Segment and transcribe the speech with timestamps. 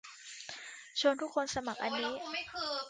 [0.99, 2.15] ชวนทุกคนสมัครอันนี้